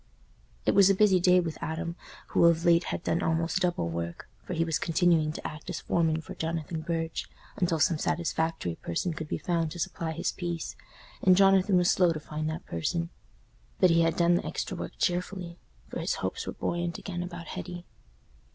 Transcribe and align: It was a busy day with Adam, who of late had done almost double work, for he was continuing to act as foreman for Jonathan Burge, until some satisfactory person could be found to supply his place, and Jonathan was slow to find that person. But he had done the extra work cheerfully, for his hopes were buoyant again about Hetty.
It 0.65 0.73
was 0.73 0.89
a 0.89 0.95
busy 0.95 1.19
day 1.19 1.39
with 1.39 1.61
Adam, 1.61 1.95
who 2.29 2.45
of 2.45 2.65
late 2.65 2.85
had 2.85 3.03
done 3.03 3.21
almost 3.21 3.59
double 3.59 3.87
work, 3.87 4.27
for 4.43 4.55
he 4.55 4.63
was 4.65 4.79
continuing 4.79 5.31
to 5.33 5.45
act 5.47 5.69
as 5.69 5.81
foreman 5.81 6.21
for 6.21 6.33
Jonathan 6.33 6.81
Burge, 6.81 7.27
until 7.57 7.79
some 7.79 7.99
satisfactory 7.99 8.73
person 8.77 9.13
could 9.13 9.27
be 9.27 9.37
found 9.37 9.69
to 9.69 9.79
supply 9.79 10.13
his 10.13 10.31
place, 10.31 10.75
and 11.21 11.37
Jonathan 11.37 11.77
was 11.77 11.91
slow 11.91 12.13
to 12.13 12.19
find 12.19 12.49
that 12.49 12.65
person. 12.65 13.11
But 13.79 13.91
he 13.91 14.01
had 14.01 14.15
done 14.15 14.33
the 14.33 14.43
extra 14.47 14.75
work 14.75 14.93
cheerfully, 14.97 15.59
for 15.89 15.99
his 15.99 16.15
hopes 16.15 16.47
were 16.47 16.53
buoyant 16.53 16.97
again 16.97 17.21
about 17.21 17.49
Hetty. 17.49 17.85